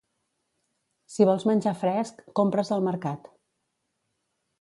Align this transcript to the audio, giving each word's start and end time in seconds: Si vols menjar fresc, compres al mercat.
Si 1.15 1.27
vols 1.29 1.45
menjar 1.49 1.73
fresc, 1.81 2.23
compres 2.39 2.73
al 2.77 2.81
mercat. 2.89 3.29